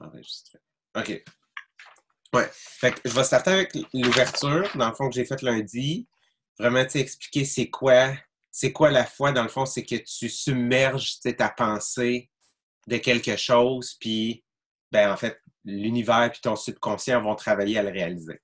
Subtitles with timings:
[0.00, 0.58] enregistrer.
[0.96, 1.22] OK.
[2.32, 2.48] Ouais.
[2.52, 6.08] Fait que je vais starter avec l'ouverture, dans le fond, que j'ai faite lundi.
[6.58, 8.12] Vraiment, tu expliquer c'est quoi,
[8.50, 12.30] c'est quoi la foi, dans le fond, c'est que tu submerges ta pensée
[12.86, 14.44] de quelque chose, puis,
[14.90, 18.40] ben, en fait, l'univers puis ton subconscient vont travailler à le réaliser.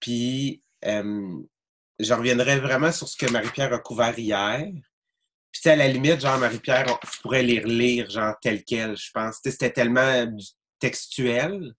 [0.00, 1.42] Puis, euh,
[1.98, 4.66] je reviendrai vraiment sur ce que Marie-Pierre a couvert hier.
[5.54, 9.38] Puis, à la limite, genre, Marie-Pierre, je pourrais les relire, genre, tel quel, je pense.
[9.42, 10.26] C'était tellement
[10.80, 11.72] textuel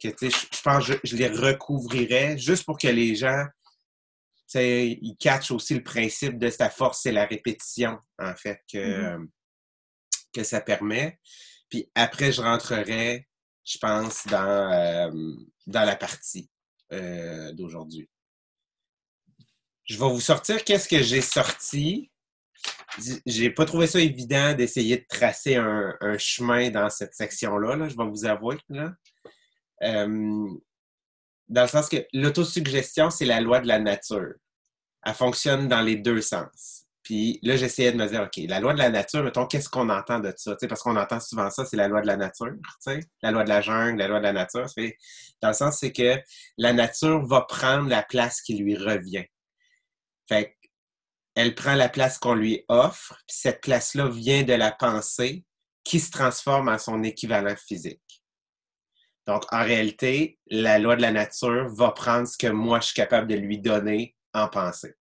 [0.00, 4.42] que, tu sais, je pense que je, les recouvrirais juste pour que les gens, tu
[4.48, 8.78] sais, ils catchent aussi le principe de sa force, c'est la répétition, en fait, que,
[8.78, 9.28] mm-hmm.
[10.34, 11.18] que ça permet.
[11.70, 13.26] Puis après, je rentrerai,
[13.64, 15.10] je pense, dans, euh,
[15.66, 16.50] dans la partie
[16.92, 18.08] euh, d'aujourd'hui.
[19.84, 22.10] Je vais vous sortir qu'est-ce que j'ai sorti.
[23.26, 27.96] J'ai pas trouvé ça évident d'essayer de tracer un, chemin dans cette section-là, là, je
[27.96, 28.56] vais vous avouer.
[29.82, 30.48] Euh,
[31.48, 34.34] dans le sens que l'autosuggestion, c'est la loi de la nature.
[35.04, 36.86] Elle fonctionne dans les deux sens.
[37.06, 39.90] Puis là, j'essayais de me dire, OK, la loi de la nature, mettons, qu'est-ce qu'on
[39.90, 40.56] entend de ça?
[40.68, 42.52] parce qu'on entend souvent ça, c'est la loi de la nature,
[43.22, 44.66] la loi de la jungle, la loi de la nature.
[45.40, 46.20] Dans le sens, c'est que
[46.58, 49.24] la nature va prendre la place qui lui revient.
[50.28, 50.55] Fait
[51.36, 55.44] elle prend la place qu'on lui offre, puis cette place-là vient de la pensée
[55.84, 58.24] qui se transforme en son équivalent physique.
[59.26, 62.94] Donc, en réalité, la loi de la nature va prendre ce que moi, je suis
[62.94, 64.94] capable de lui donner en pensée.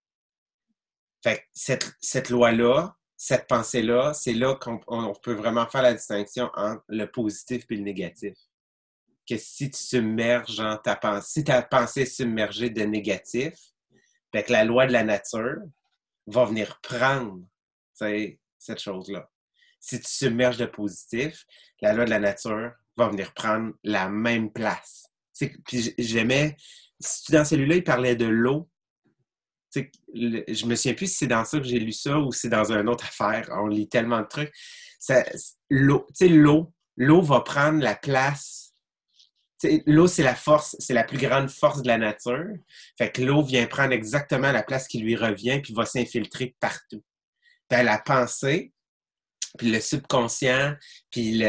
[1.24, 6.84] Fait cette, cette loi-là, cette pensée-là, c'est là, qu'on peut vraiment faire la distinction entre
[6.90, 8.34] le positif et le négatif.
[9.28, 13.54] Que si tu submerges en ta pensée, si ta pensée est submergée de négatif,
[14.34, 15.62] fait la loi de la nature
[16.28, 17.42] va venir prendre
[17.94, 19.30] cette chose-là.
[19.80, 21.46] Si tu submerges de positif,
[21.82, 25.06] la loi de la nature va venir prendre la même place.
[25.66, 26.56] Puis j'aimais,
[27.30, 28.70] dans celui-là, il parlait de l'eau.
[29.74, 32.50] Je me souviens plus si c'est dans ça que j'ai lu ça ou si c'est
[32.50, 33.50] dans une autre affaire.
[33.52, 34.54] On lit tellement de trucs.
[35.70, 36.08] L'eau,
[36.98, 38.65] l'eau va prendre la place
[39.86, 42.46] L'eau, c'est la force, c'est la plus grande force de la nature.
[42.98, 47.04] Fait que l'eau vient prendre exactement la place qui lui revient puis va s'infiltrer partout.
[47.70, 48.74] Puis la pensée,
[49.58, 50.76] puis le subconscient,
[51.10, 51.42] puis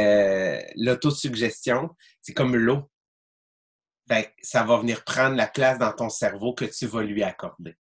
[0.77, 1.91] l'autosuggestion,
[2.23, 2.91] c'est comme l'eau.
[4.09, 7.77] Fait ça va venir prendre la place dans ton cerveau que tu vas lui accorder.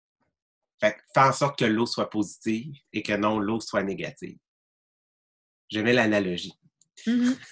[0.80, 4.36] Fait que fais en sorte que l'eau soit positive et que non l'eau soit négative.
[5.70, 6.54] Je mets l'analogie.
[7.06, 7.36] Mm-hmm.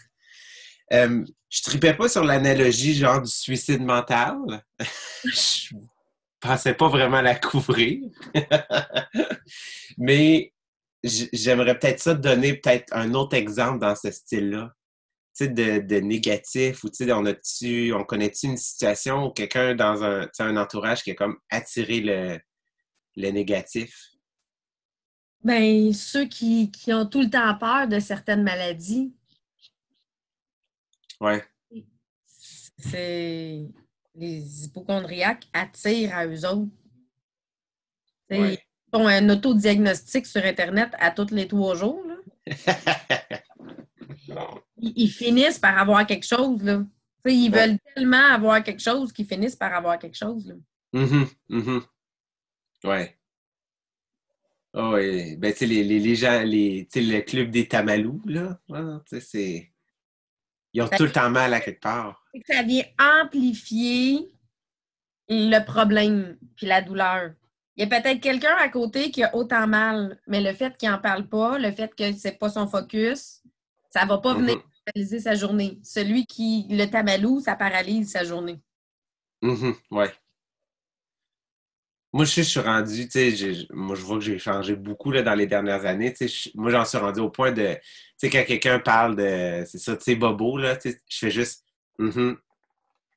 [0.93, 4.39] Euh, je tripais pas sur l'analogie genre du suicide mental.
[5.25, 5.77] je
[6.41, 8.01] pensais pas vraiment la couvrir.
[9.99, 10.53] Mais
[11.05, 14.73] j'aimerais peut-être ça donner peut-être un autre exemple dans ce style-là.
[15.37, 17.25] Tu sais, de, négatif, ou tu sais, on,
[18.01, 22.41] on connaît-tu une situation où quelqu'un dans un, un entourage qui a comme attiré
[23.17, 23.97] le, négatif?
[25.43, 29.15] Ben, ceux qui, qui, ont tout le temps peur de certaines maladies,
[31.21, 31.45] Ouais.
[32.79, 33.69] C'est.
[34.17, 36.71] Les hypochondriaques attirent à eux autres.
[38.31, 38.59] Ils
[38.93, 42.05] font un autodiagnostic sur Internet à tous les trois jours.
[44.77, 46.63] ils, finissent par avoir quelque chose.
[46.63, 46.85] Là.
[47.27, 50.47] ils veulent tellement avoir quelque chose qu'ils finissent par avoir quelque chose.
[50.47, 50.55] Là.
[50.93, 51.83] Mm -hmm.
[52.85, 53.19] Ouais.
[54.75, 55.37] Oh, oui.
[55.37, 58.61] Ben, tu sais, les, les, les, gens, les, le club des tamalous, là,
[59.21, 59.74] c'est.
[60.75, 62.23] Ils ont tout le temps mal à quelque part.
[62.47, 62.85] Ça vient
[63.23, 64.29] amplifier
[65.29, 67.31] le problème puis la douleur.
[67.77, 70.91] Il y a peut-être quelqu'un à côté qui a autant mal, mais le fait qu'il
[70.91, 73.43] n'en parle pas, le fait que c'est pas son focus,
[73.91, 74.85] ça va pas venir mm-hmm.
[74.93, 75.79] paralyser sa journée.
[75.83, 78.61] Celui qui le tamalou, ça paralyse sa journée.
[79.43, 80.13] Mm Ouais.
[82.15, 85.35] Moi, je suis rendu, tu sais, moi, je vois que j'ai changé beaucoup là, dans
[85.35, 86.15] les dernières années.
[86.15, 87.81] Tu sais, moi, j'en suis rendu au point de, tu
[88.19, 91.33] sais, quand quelqu'un parle de, c'est ça, tu sais, bobo, là, tu sais, je fais
[91.33, 91.65] juste,
[91.99, 92.37] mm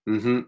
[0.08, 0.46] -hmm,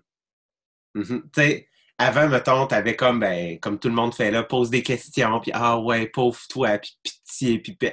[0.96, 1.70] Tu sais,
[2.00, 5.52] avant, mettons, t'avais comme, ben, comme tout le monde fait là, pose des questions, puis
[5.54, 7.88] ah ouais, pauvre toi, puis pitié, puis, tu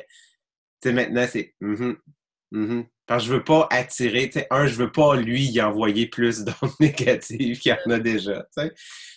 [0.83, 4.91] sais, maintenant, c'est, mm Parce que je veux pas attirer, tu sais, un, je veux
[4.91, 8.75] pas lui y envoyer plus d'ondes négatives qu'il y en a déjà, tu sais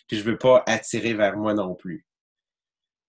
[0.10, 2.06] puis je veux pas attirer vers moi non plus.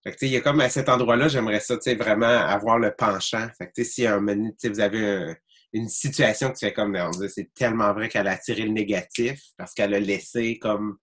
[0.04, 3.48] Fait que, il y a comme à cet endroit-là, j'aimerais ça, vraiment avoir le penchant.
[3.58, 5.34] Fait que, si un vous avez
[5.72, 6.96] une situation qui fait comme,
[7.28, 10.98] c'est tellement vrai qu'elle a attiré le négatif parce qu'elle a laissé comme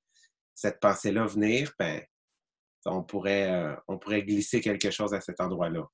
[0.54, 2.02] cette pensée-là venir, ben,
[2.86, 5.86] on pourrait, euh, on pourrait glisser quelque chose à cet endroit-là.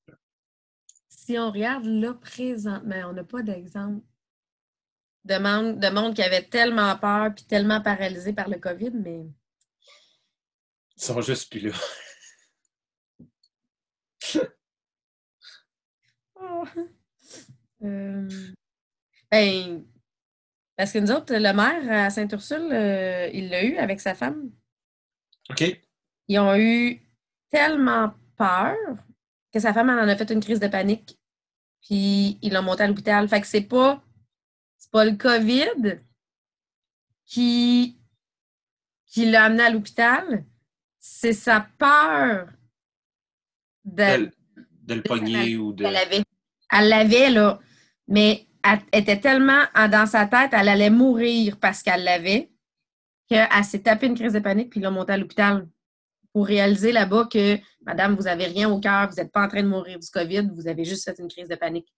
[1.26, 4.04] Si on regarde là présentement, on n'a pas d'exemple.
[5.24, 9.22] de monde, de monde qui avait tellement peur puis tellement paralysé par le COVID, mais.
[10.98, 11.72] Ils sont juste plus là.
[16.36, 16.66] Oh.
[17.86, 18.30] Euh,
[19.30, 19.84] ben,
[20.78, 24.52] parce que nous autres, le maire à Saint-Ursule, euh, il l'a eu avec sa femme.
[25.50, 25.82] OK.
[26.30, 27.02] Ils ont eu
[27.50, 28.78] tellement peur
[29.54, 31.18] que sa femme en a fait une crise de panique.
[31.82, 33.28] Puis ils l'ont monté à l'hôpital.
[33.30, 34.02] Fait que c'est pas,
[34.78, 36.00] c'est pas le COVID
[37.26, 37.98] qui,
[39.06, 40.46] qui l'a amené à l'hôpital,
[41.00, 42.48] c'est sa peur
[43.86, 44.32] de, De,
[44.84, 45.84] de le pogner ou de.
[45.86, 46.24] Elle l'avait.
[46.72, 47.60] Elle l'avait, là.
[48.08, 52.52] Mais elle était tellement en- dans sa tête, elle allait mourir parce qu'elle l'avait,
[53.28, 55.68] qu'elle s'est tapée une crise de panique puis ils l'ont montée à l'hôpital
[56.32, 59.64] pour réaliser là-bas que, madame, vous n'avez rien au cœur, vous n'êtes pas en train
[59.64, 61.94] de mourir du COVID, vous avez juste fait une crise de panique.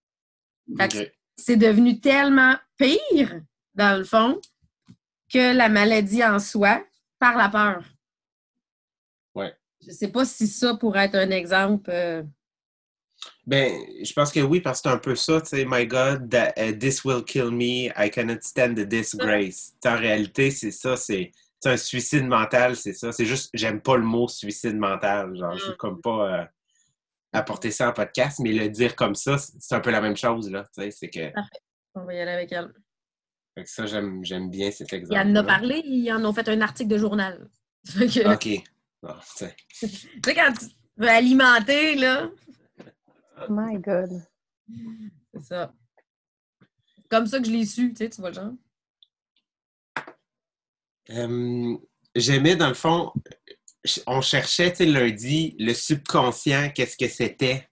[1.36, 3.40] C'est devenu tellement pire,
[3.74, 4.40] dans le fond,
[5.32, 6.84] que la maladie en soi,
[7.18, 7.84] par la peur.
[9.34, 9.54] Ouais.
[9.86, 11.90] Je sais pas si ça pourrait être un exemple.
[11.90, 12.22] euh,
[13.46, 13.72] Ben,
[14.02, 16.52] je pense que oui, parce que c'est un peu ça, tu sais, my God, that,
[16.56, 19.74] uh, this will kill me, I cannot stand the disgrace.
[19.84, 23.12] En réalité, c'est ça, c'est c'est un suicide mental, c'est ça.
[23.12, 25.36] C'est juste, j'aime pas le mot suicide mental.
[25.36, 26.44] Genre, je veux comme pas euh,
[27.32, 30.50] apporter ça en podcast, mais le dire comme ça, c'est un peu la même chose,
[30.50, 30.64] là.
[30.74, 31.32] Tu sais, c'est que,
[31.94, 32.72] On va y aller avec elle.
[33.54, 35.20] fait que ça, j'aime j'aime bien cet exemple.
[35.20, 37.48] Il en a parlé, ils en ont fait un article de journal.
[37.86, 38.64] Fait que, OK.
[39.38, 39.44] Tu
[39.78, 40.34] sais.
[40.34, 40.66] quand tu
[40.96, 42.28] veux alimenter, là,
[43.48, 44.10] My God.
[45.32, 45.72] c'est ça.
[47.08, 48.52] Comme ça que je l'ai su, tu sais, tu vois le genre.
[51.10, 51.76] Euh,
[52.14, 53.12] J'aimais, dans le fond,
[54.06, 57.68] on cherchait, tu lundi, le subconscient, qu'est-ce que c'était.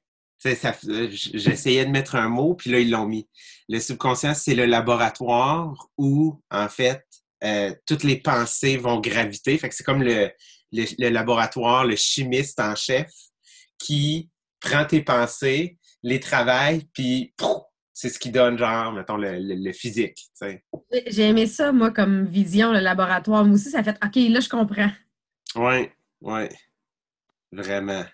[0.47, 3.27] Euh, J'essayais de mettre un mot, puis là, ils l'ont mis.
[3.69, 7.03] Le subconscient, c'est le laboratoire où, en fait,
[7.43, 9.57] euh, toutes les pensées vont graviter.
[9.57, 10.31] Fait que c'est comme le,
[10.99, 13.11] laboratoire, le chimiste en chef
[13.79, 17.35] qui prend tes pensées, les travaille, puis
[17.95, 20.19] c'est ce qui donne, genre, mettons, le, le- le physique.
[21.07, 23.45] J'ai- aimé ça, moi, comme vision, le laboratoire.
[23.45, 24.91] Moi aussi, ça fait OK, là, je comprends.
[25.55, 25.89] Oui,
[26.21, 26.43] oui.
[27.53, 28.05] Vraiment.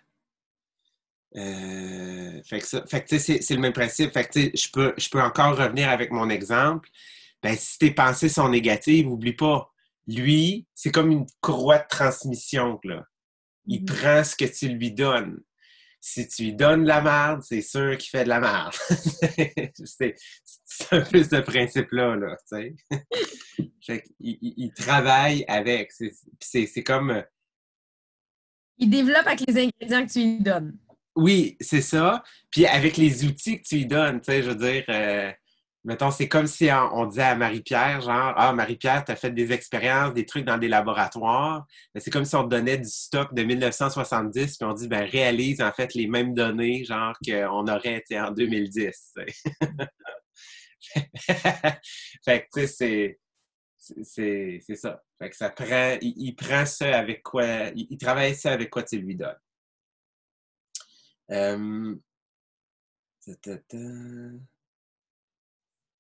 [1.36, 4.12] Euh, fait que ça, fait que tu sais, c'est, le même principe.
[4.12, 6.88] Fait que je peux, je peux encore revenir avec mon exemple.
[7.42, 9.72] Ben, si tes pensées sont négatives, oublie pas.
[10.06, 13.04] Lui, c'est comme une courroie de transmission, là.
[13.66, 13.86] Il Mhm.
[13.86, 15.40] prend ce que tu lui donnes.
[16.00, 18.74] Si tu lui donnes de la merde, c'est sûr qu'il fait de la merde.
[19.84, 20.14] c'est,
[20.92, 22.74] un peu ce principe-là, là, tu sais.
[23.86, 25.92] fait qu'il il, il travaille avec.
[26.40, 27.10] C'est comme...
[27.10, 27.22] euh,
[28.78, 30.78] Il développe avec les ingrédients que tu lui donnes.
[31.16, 32.22] Oui, c'est ça.
[32.50, 35.30] Puis avec les outils que tu lui donnes, tu sais, je veux dire, euh,
[35.84, 39.52] mettons, c'est comme si on, disait à Marie-Pierre, genre, ah, Marie-Pierre, tu as fait des
[39.52, 41.66] expériences, des trucs dans des laboratoires.
[41.94, 45.04] Mais c'est comme si on te donnait du stock de 1970, puis on dit, ben,
[45.04, 49.12] réalise en fait les mêmes données, genre, qu'on aurait été en 2010.
[49.16, 49.26] tu sais.
[52.24, 53.18] fait que, tu sais,
[54.02, 54.60] c'est.
[54.60, 55.02] c'est- ça.
[55.18, 55.98] Fait que ça prend.
[56.00, 57.44] Il, prend ça avec quoi.
[57.74, 59.36] Il, il travaille ça avec quoi tu lui donnes.
[61.30, 61.94] Euh.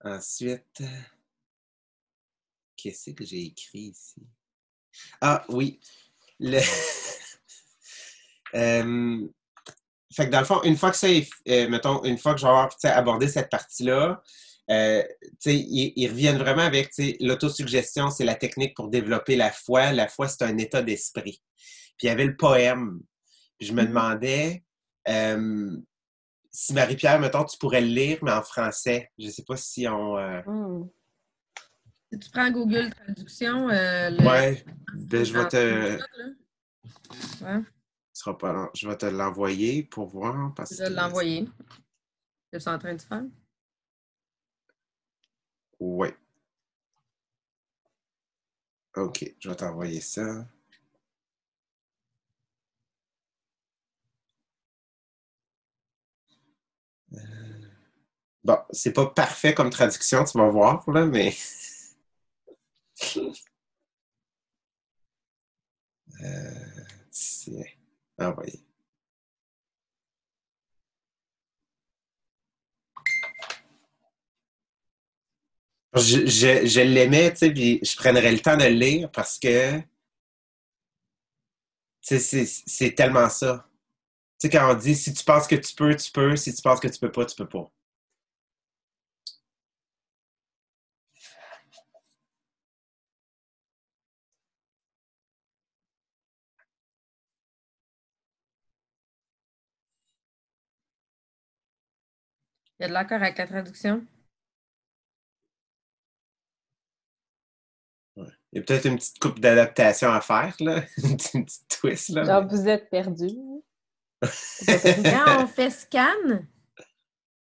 [0.02, 0.82] Ensuite,
[2.76, 4.22] qu'est-ce que j'ai écrit ici?
[5.20, 5.80] Ah oui,
[6.38, 6.60] le...
[8.52, 9.28] Euh,
[10.12, 12.40] fait que dans le fond, une fois que ça est, euh, mettons, une fois que
[12.40, 14.20] je vais avoir abordé cette partie-là,
[14.72, 15.04] euh,
[15.46, 19.92] ils, ils reviennent vraiment avec l'autosuggestion, c'est la technique pour développer la foi.
[19.92, 21.40] La foi, c'est un état d'esprit.
[21.96, 23.00] Puis il y avait le poème.
[23.56, 23.88] Puis je me Mhm.
[23.88, 24.64] demandais
[25.08, 25.76] euh,
[26.50, 29.10] si Marie-Pierre, mettons, tu pourrais le lire, mais en français.
[29.18, 30.16] Je ne sais pas si on.
[30.18, 30.88] euh, Hmm.
[32.12, 34.64] Si tu prends Google Traduction, euh, le- Ouais,
[34.94, 36.00] ben, je vais te.
[37.44, 37.60] Ouais,
[38.12, 38.68] sera pas long.
[38.74, 40.52] Je vais te l'envoyer pour voir.
[40.54, 41.48] Parce je vais l'envoyer.
[42.52, 43.22] Je suis en train de faire.
[45.78, 46.08] Oui.
[48.96, 50.44] OK, je vais t'envoyer ça.
[58.44, 61.34] Bon, c'est pas parfait comme traduction, tu vas voir, là, mais.
[66.22, 67.64] Euh, tiens,
[68.18, 68.60] envoyé.
[75.94, 79.80] Je, je, l'aimais, tu sais, puis je prendrais le temps de le lire parce que
[82.00, 83.66] c'est tellement ça.
[84.40, 86.62] Tu sais, quand on dit si tu penses que tu peux, tu peux, si tu
[86.62, 87.70] penses que tu peux pas, tu peux pas.
[102.80, 104.06] Il y a de l'accord avec la traduction?
[108.16, 110.82] Il y a peut-être une petite coupe d'adaptation à faire, là.
[111.34, 112.24] une petite twist, là.
[112.24, 113.28] Genre, vous êtes perdu.
[114.22, 116.46] Quand on fait scan,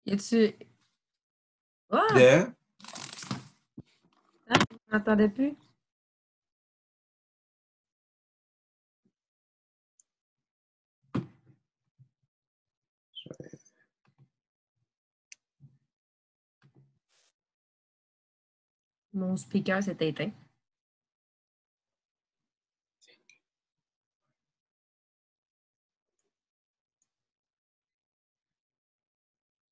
[0.07, 0.55] y a-tu?
[1.91, 2.07] Ah!
[2.15, 2.47] De...
[4.49, 5.55] Je m'entendais plus.
[19.13, 20.31] Mon speaker s'est éteint.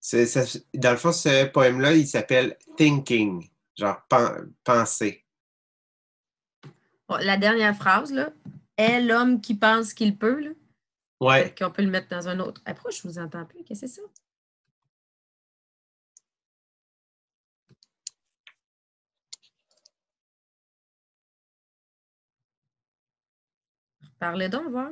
[0.01, 5.25] ça- dans le fond, ce poème-là, il s'appelle Thinking, genre pen- penser.
[7.09, 8.31] Bon, la dernière phrase, là,
[8.77, 10.51] est l'homme qui pense qu'il peut, là.
[11.21, 11.55] Ouais.
[11.59, 12.63] Qu'on peut le mettre dans un autre.
[12.65, 13.65] Pourquoi je vous entends plus?
[13.65, 14.03] Qu'est-ce que c'est ça?
[24.19, 24.91] Parlez donc, voir?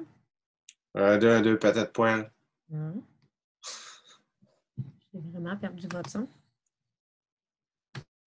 [0.95, 2.31] Un, deux, un, deux, peut-être poil.
[2.71, 3.03] Non.
[5.13, 6.29] J'ai vraiment perdu votre son.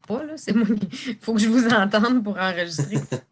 [0.08, 0.68] Pas, là, c'est moi.
[1.08, 2.98] Il faut que je vous entende pour enregistrer.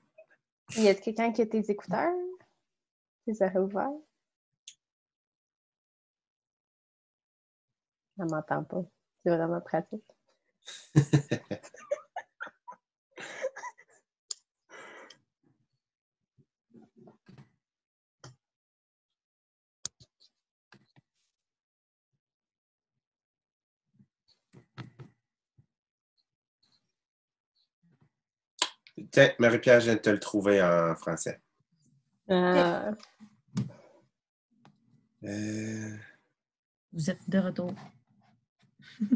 [0.76, 2.14] Y a quelqu'un qui a tes écouteurs?
[3.24, 3.88] Tu les aurais ouverts?
[8.20, 8.84] Elle m'entend pas.
[9.24, 10.04] C'est vraiment pratique.
[29.12, 31.42] Tiens, Marie-Pierre, je viens de te le trouver en français.
[32.30, 32.92] Ah,
[35.24, 35.98] Euh,
[36.94, 37.74] Vous êtes de retour.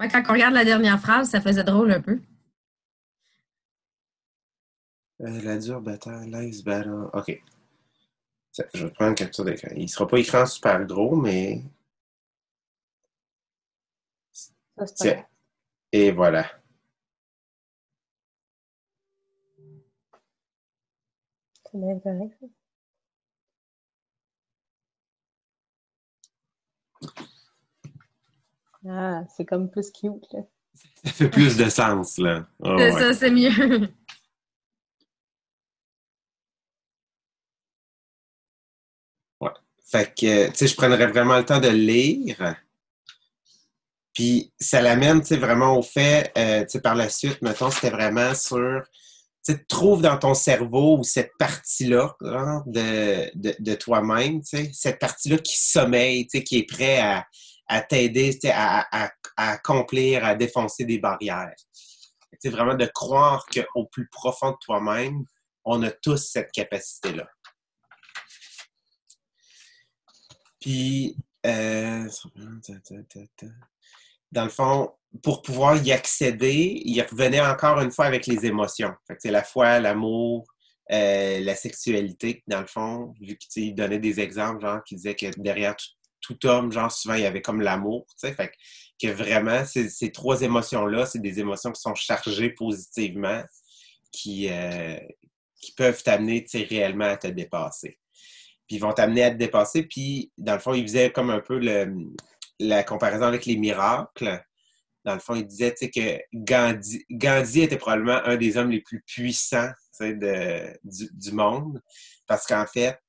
[0.00, 2.20] Ouais, quand on regarde la dernière phrase, ça faisait drôle un peu.
[5.20, 7.08] euh, la dure bataille, life's battle.
[7.12, 7.40] OK.
[8.74, 9.68] Je vais prendre une capture d'écran.
[9.76, 11.62] Il ne sera pas écran super gros, mais.
[14.32, 15.26] ça, Tiens.
[15.92, 16.50] Et voilà.
[28.88, 30.40] Ah, c'est comme plus cute, là.
[31.04, 32.46] Ça fait plus de sens, là.
[32.64, 32.98] Ah, C'est ouais.
[33.00, 33.88] ça, c'est mieux.
[39.92, 42.56] Fait que, tu sais, je prendrais vraiment le temps de le lire.
[44.14, 47.70] Puis ça l'amène, tu sais, vraiment au fait, euh, tu sais, par la suite, mettons,
[47.70, 48.82] c'était vraiment sur,
[49.44, 55.56] tu sais, trouve dans ton cerveau cette partie-là genre, de, de, toi-même, cette partie-là qui
[55.56, 57.26] sommeille, qui est prêt à,
[57.66, 61.54] à t'aider, à, à, à accomplir, à défoncer des barrières.
[62.40, 65.24] Sais, vraiment de croire qu'au plus profond de toi-même,
[65.64, 67.28] on a tous cette capacité-là.
[70.60, 72.08] Puis, euh,
[74.32, 74.90] dans le fond,
[75.22, 78.92] pour pouvoir y accéder, il revenait encore une fois avec les émotions.
[79.18, 80.46] C'est la foi, l'amour,
[80.90, 85.26] euh, la sexualité, dans le fond, vu qu'il donnait des exemples, genre, qui disaient que
[85.36, 88.34] derrière tout, tout homme, genre, souvent, il y avait comme l'amour, tu sais.
[88.34, 88.50] Fait
[89.00, 93.42] que, vraiment, ces, ces trois émotions-là, c'est des émotions qui sont chargées positivement,
[94.12, 94.98] qui, euh,
[95.60, 97.98] qui peuvent t'amener, tu sais, réellement à te dépasser
[98.66, 99.82] puis ils vont t'amener à te dépasser.
[99.82, 101.94] Puis, dans le fond, il faisait comme un peu le,
[102.58, 104.44] la comparaison avec les miracles.
[105.04, 109.02] Dans le fond, il disait que Gandhi, Gandhi était probablement un des hommes les plus
[109.02, 111.82] puissants de, du, monde.
[112.26, 113.00] Parce qu'en fait,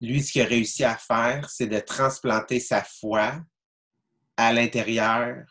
[0.00, 3.40] lui, ce qu'il a réussi à faire, c'est de transplanter sa foi
[4.36, 5.44] à l'intérieur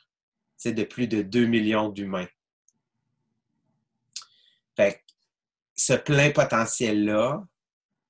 [0.65, 2.27] de plus de 2 millions d'humains.
[5.75, 7.43] Ce plein potentiel-là,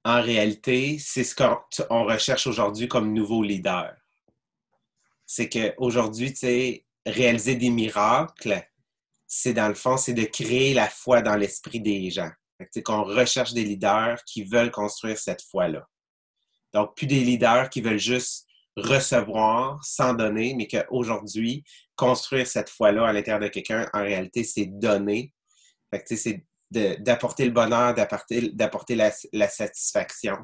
[0.03, 1.57] en réalité, c'est ce qu'on
[1.89, 3.95] on recherche aujourd'hui comme nouveau leader.
[5.31, 8.67] C'est qu'aujourd'hui, tu sais, réaliser des miracles,
[9.27, 12.31] c'est dans le fond, c'est de créer la foi dans l'esprit des gens.
[12.71, 15.87] Sais, qu'on recherche des leaders qui veulent construire cette foi-là.
[16.73, 21.63] Donc, plus des leaders qui veulent juste recevoir sans donner, mais qu'aujourd'hui,
[21.95, 25.31] construire cette foi-là à l'intérieur de quelqu'un, en réalité, c'est donner.
[26.07, 30.37] C'est d'apporter le bonheur, d'apporter la, la satisfaction.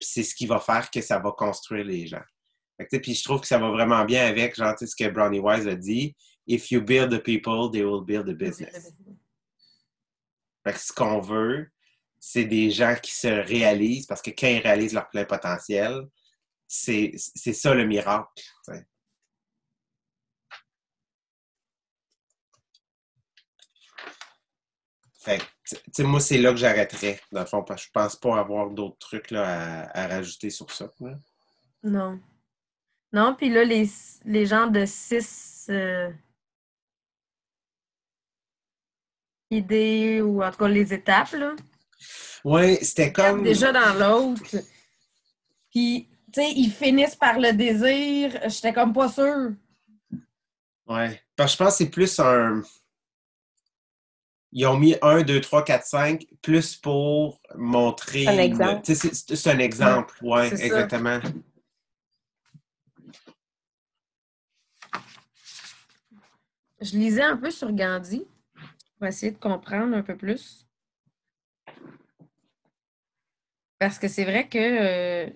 [0.00, 2.24] C'est ce qui va faire que ça va construire les gens.
[2.78, 5.74] Puis je trouve que ça va vraiment bien avec genre, ce que Brownie Wise a
[5.74, 6.14] dit.
[6.46, 8.92] If you build the people, they will build the business.
[10.64, 11.70] Fait que ce qu'on veut,
[12.18, 16.06] c'est des gens qui se réalisent parce que quand ils réalisent leur plein potentiel,
[16.66, 18.42] c'est ça le miracle.
[25.26, 25.40] Fait
[25.96, 28.70] que, moi, c'est là que j'arrêterais, dans le fond, parce que je pense pas avoir
[28.70, 30.88] d'autres trucs là, à, rajouter sur ça.
[31.82, 32.20] Non.
[33.16, 33.88] Non, puis là, les,
[34.26, 36.10] les gens de six euh,
[39.50, 41.54] idées, ou en tout cas les étapes, là,
[42.44, 43.42] Ouais, c'était comme.
[43.42, 44.42] déjà dans l'autre.
[45.70, 48.38] Puis, tu sais, ils finissent par le désir.
[48.50, 49.52] J'étais comme pas sûre.
[50.86, 51.22] Ouais.
[51.36, 52.62] Parce que je pense que c'est plus un.
[54.52, 58.26] Ils ont mis 1, 2, 3, 4, 5, plus pour montrer.
[58.26, 58.82] Un exemple.
[58.84, 60.86] Tu sais, c'est un exemple, ouais, c'est ça.
[66.86, 68.24] Je lisais un peu sur Gandhi
[68.96, 70.64] pour essayer de comprendre un peu plus.
[73.80, 75.30] Parce que c'est vrai que euh,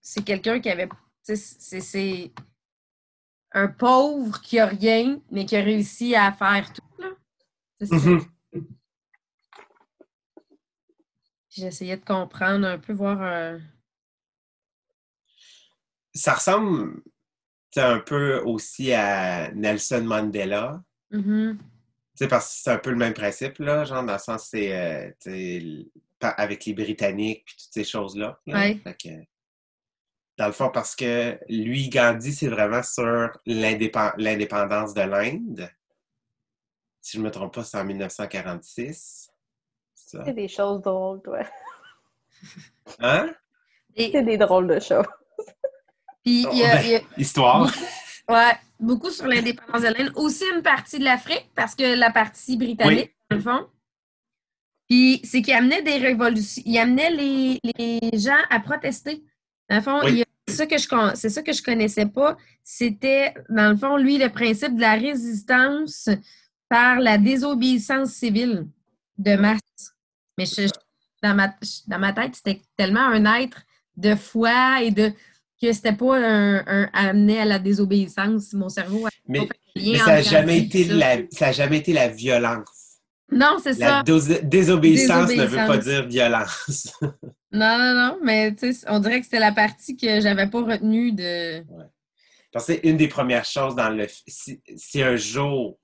[0.00, 0.88] c'est quelqu'un qui avait.
[1.24, 2.32] C'est
[3.50, 7.02] un pauvre qui a rien, mais qui a réussi à faire tout.
[7.02, 7.08] là.
[7.80, 8.20] Mhm.
[11.50, 13.20] J'essayais de comprendre un peu, voir.
[13.22, 13.58] euh,
[16.14, 17.02] Ça ressemble
[17.80, 20.82] un peu aussi à Nelson Mandela.
[21.10, 21.58] mhm.
[22.18, 24.48] Tu sais, parce que c'est un peu le même principe, là, genre, dans le sens,
[24.50, 25.82] c'est, euh,
[26.22, 28.40] avec les Britanniques, puis toutes ces choses-là.
[28.46, 28.58] là.
[28.58, 28.80] Ouais.
[30.38, 35.68] Dans le fond, parce que lui, Gandhi, c'est vraiment sur l'indépen- l'indépendance de l'Inde.
[37.02, 39.30] Si je ne me trompe pas, c'est en 1946.
[39.94, 40.24] C'est ça?
[40.24, 41.40] C'est des choses drôles, toi.
[43.00, 43.30] Hein?
[43.94, 45.06] Et C'est des drôles de choses.
[46.26, 47.72] Puis, il y a- il y a- Histoire.
[48.28, 50.12] Ouais, beaucoup sur l'indépendance de l'Inde.
[50.16, 53.66] Aussi une partie de l'Afrique, parce que la partie britannique, dans le fond.
[54.88, 56.62] Puis c'est qu'il amenait des révolutions.
[56.66, 59.22] Il amenait les, les gens à protester.
[59.68, 60.10] Dans le fond, Oui.
[60.12, 60.86] il y a- c'est ça que je
[61.16, 62.36] c'est ça que je connaissais pas.
[62.62, 66.08] C'était, dans le fond, lui, le principe de la résistance
[66.68, 68.66] par la désobéissance civile
[69.18, 69.60] de masse.
[70.38, 70.72] Mais je- je-
[71.22, 71.54] dans, ma,
[71.88, 73.62] dans ma tête, c'était tellement un être
[73.96, 75.12] de foi et de
[75.70, 78.52] que c'était pas un, un amené à la désobéissance.
[78.52, 80.94] Mon cerveau a Mais, pas fait mais ça n'a jamais, été ça.
[80.94, 82.98] la, ça a jamais été la violence.
[83.30, 84.02] Non, c'est ça.
[84.42, 86.92] désobéissance ne veut pas dire violence.
[87.52, 88.54] Non, non, non, mais
[88.88, 91.64] on dirait que c'était la partie que j'avais pas retenue de.
[92.52, 94.06] Parce que c'est une des premières choses dans le.
[94.26, 95.78] Si, si un jour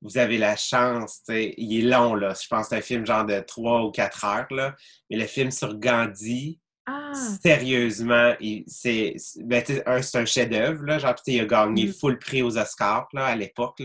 [0.00, 2.32] vous avez la chance, il est long, là.
[2.40, 4.74] Je pense que c'est un film genre de 3 ou 4 heures, là.
[5.10, 6.58] Mais le film sur Gandhi,
[6.90, 7.12] Ah!
[7.42, 8.34] sérieusement,
[8.66, 9.14] c'est.
[9.40, 10.98] Ben, un, c'est un chef-d'œuvre.
[10.98, 11.92] Genre, il a gagné Mm.
[11.92, 13.82] full prix aux Oscars, là, à l'époque.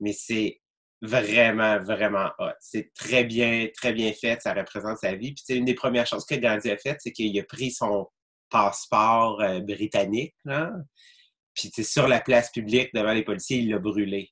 [0.00, 0.60] Mais c'est
[1.00, 2.52] vraiment, vraiment hot.
[2.60, 4.40] C'est très bien, très bien fait.
[4.42, 5.32] Ça représente sa vie.
[5.32, 8.06] Puis, c'est une des premières choses que Gandhi a faites, c'est qu'il a pris son
[8.50, 10.72] passeport euh, britannique, là.
[11.54, 14.30] Puis, sur la place publique, devant les policiers, il l'a brûlé.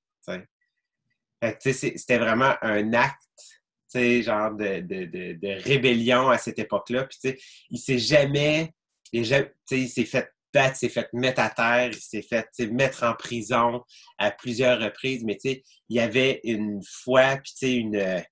[1.60, 3.20] c'était vraiment un acte,
[3.94, 7.04] genre de, de, de, de rébellion à cette époque-là.
[7.04, 7.38] Puis, tu sais,
[7.70, 8.72] il s'est jamais,
[9.12, 9.24] il,
[9.70, 13.14] il s'est fait battre, il s'est fait mettre à terre, il s'est fait mettre en
[13.14, 13.82] prison
[14.18, 18.24] à plusieurs reprises, mais tu sais, il y avait une foi, puis tu sais, une,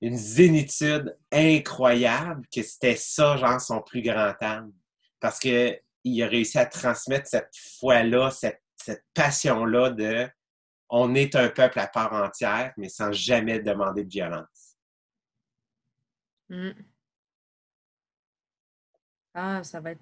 [0.00, 4.72] une zénitude incroyable que c'était ça, genre, son plus grand âme.
[5.20, 10.28] Parce que il a réussi à transmettre cette foi-là, cette, cette passion-là de
[10.90, 14.76] on est un peuple à part entière, mais sans jamais demander de violence.
[16.48, 16.70] Mm.
[19.34, 20.00] Ah, ça va être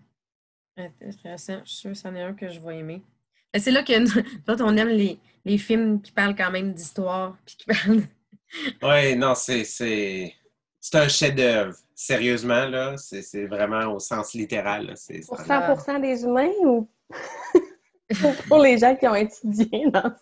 [0.76, 1.60] intéressant.
[1.64, 3.02] Je suis sûre que c'en est un que je vais aimer.
[3.52, 6.72] Mais c'est là que nous autres, on aime les, les films qui parlent quand même
[6.72, 7.36] d'histoire.
[7.44, 8.02] Puis qui parlent.
[8.82, 10.34] Oui, non, c'est, c'est,
[10.80, 11.74] c'est un chef-d'œuvre.
[11.94, 14.86] Sérieusement, là, c'est, c'est vraiment au sens littéral.
[14.86, 15.46] là, c'est, Pour c'est-
[15.76, 16.88] 100 des humains ou?
[18.48, 20.14] pour les gens qui ont étudié dans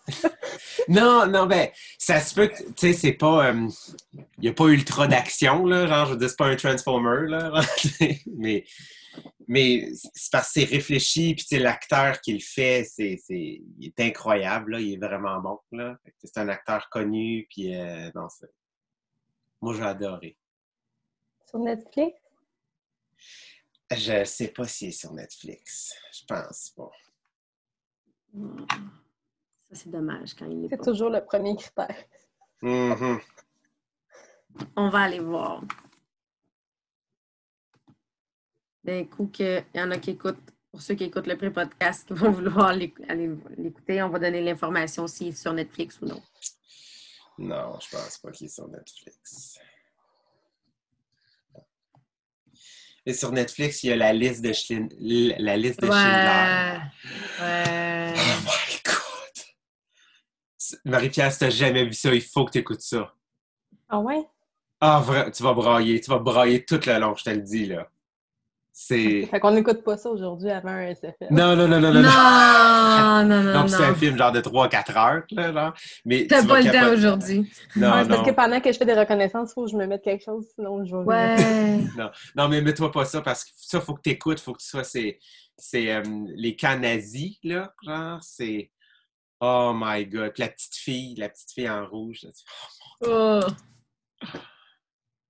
[0.87, 1.69] Non, non, ben,
[1.99, 3.51] ça se peut que, tu sais, c'est pas.
[3.51, 5.85] Il n'y a pas ultra d'action, là.
[5.85, 7.61] Genre, je veux dire, c'est pas un Transformer, là.
[8.37, 8.65] mais,
[9.47, 13.61] mais c'est parce que c'est réfléchi, puis, tu sais, l'acteur qui le fait, c'est, c'est,
[13.79, 14.79] il est incroyable, là.
[14.79, 15.97] Il est vraiment bon, là.
[16.23, 18.49] C'est un acteur connu, puis, euh, non, c'est.
[19.61, 20.37] Moi, j'ai adoré.
[21.47, 22.17] sur Netflix?
[23.91, 25.93] Je sais pas s'il est sur Netflix.
[26.11, 26.91] Je pense pas.
[29.69, 30.83] Ça, c'est dommage quand il est C'est pas.
[30.83, 31.95] toujours le premier critère.
[32.61, 33.19] Mhm.
[34.75, 35.61] On va aller voir.
[38.83, 40.37] D'un coup, qu'il y en a qui écoutent,
[40.71, 44.41] pour ceux qui écoutent le pré-podcast, qui vont vouloir l'éc- aller l'écouter, on va donner
[44.41, 46.21] l'information s'il est sur Netflix ou non.
[47.37, 49.59] Non, je pense pas qu'il est sur Netflix.
[53.07, 54.89] Et sur Netflix, il y a la liste de, Schlin-
[55.37, 56.79] la liste de Schindler.
[57.39, 58.13] Ouais.
[58.15, 59.43] Oh my God!
[60.57, 63.13] C'est- Marie-Pierre, si t'as jamais vu ça, il faut que tu écoutes ça.
[63.89, 64.25] Ah ouais?
[64.81, 65.99] Ah, vrai, tu vas brailler.
[66.01, 67.87] Tu vas brailler tout le long, je te le dis, là.
[68.77, 69.25] C'est...
[69.27, 71.27] Fait qu'on n'écoute pas ça aujourd'hui avant un SFL.
[71.31, 72.01] Non, non, non, non, non.
[72.01, 73.61] Non, non, non, Non, non.
[73.61, 75.73] puis c'est un film genre de 3-4 heures, là, genre.
[76.03, 77.49] Mais T'as tu pas le temps aujourd'hui.
[77.77, 78.25] Non, Ouais, c'est parce non.
[78.25, 80.45] que pendant que je fais des reconnaissances, il faut que je me mette quelque chose,
[80.55, 81.03] sinon je vais.
[81.03, 81.79] Ouais.
[82.35, 84.67] Non, mais mets-toi pas ça parce que ça, faut que tu écoutes, faut que tu
[84.67, 84.83] sois.
[84.83, 85.19] C'est,
[85.57, 86.03] c'est euh,
[86.35, 88.71] les camps nazis, là, genre, c'est.
[89.39, 90.31] Oh my god.
[90.33, 92.43] Puis la petite fille, la petite fille en rouge, là, tu-
[93.07, 93.41] Oh.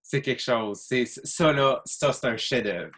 [0.01, 0.81] c'est quelque chose.
[0.81, 2.91] C'est, ça, là, ça, c'est un chef-d'œuvre.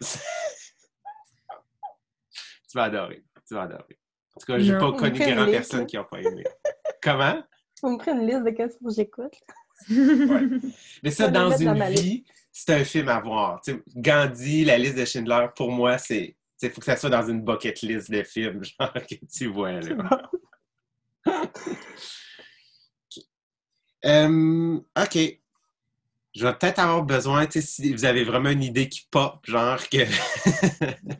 [2.70, 3.24] tu vas adorer.
[3.46, 3.98] Tu vas adorer.
[4.36, 6.44] En tout cas, j'ai pas connu grand personne qui n'a pas aimé.
[7.02, 7.42] Comment?
[7.80, 9.34] Faut me prendre une liste de qu'est-ce que j'écoute.
[11.02, 13.60] Mais ça, dans une vie, c'est un film à voir.
[13.62, 16.36] Tu Gandhi, la liste de Schindler, pour moi, c'est.
[16.60, 19.72] Il faut que ça soit dans une bucket list de films, genre, que tu vois,
[19.80, 20.30] là.
[24.04, 25.18] Euh, OK.
[26.34, 29.40] Je vais peut-être avoir besoin, tu sais, si vous avez vraiment une idée qui pop,
[29.44, 29.98] genre que.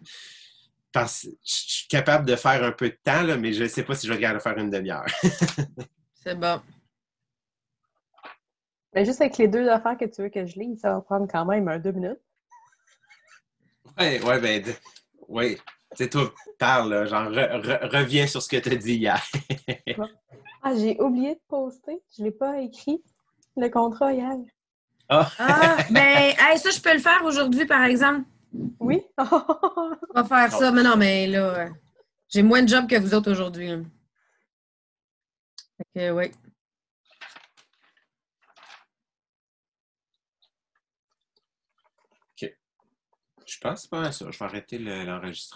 [0.92, 3.68] Parce que je suis capable de faire un peu de temps, là, mais je ne
[3.68, 5.06] sais pas si je vais regarder faire une demi-heure.
[6.14, 6.60] C'est bon.
[8.94, 11.26] Mais juste avec les deux affaires que tu veux que je lise, ça va prendre
[11.30, 12.20] quand même un deux minutes.
[13.98, 14.74] Ouais, ouais, ben, d-
[15.96, 19.22] sais, toi, parle, là, genre, re- re- reviens sur ce que tu as dit hier.
[20.60, 22.02] Ah, j'ai oublié de poster.
[22.16, 23.00] Je l'ai pas écrit.
[23.56, 24.34] Le contrat hier.
[25.08, 28.28] Ah, Ah, ben, hey, ça, je peux le faire aujourd'hui, par exemple.
[28.80, 29.00] Oui?
[29.16, 30.72] On va faire ça.
[30.72, 31.68] Mais non, mais là,
[32.28, 33.68] j'ai moins de job que vous autres aujourd'hui.
[35.76, 36.32] Fait que, oui.
[43.46, 44.26] je pense pas à ça.
[44.30, 45.46] Je vais arrêter le- l'enregistrement.